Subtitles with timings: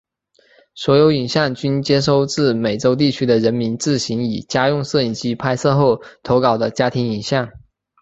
[0.73, 7.51] 所有影像均接收自美洲地区的人民自行以家用摄影机拍摄后投稿的家庭影像。